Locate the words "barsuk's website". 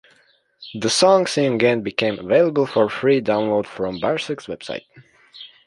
3.99-4.85